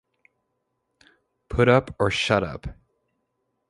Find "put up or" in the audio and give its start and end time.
1.47-2.09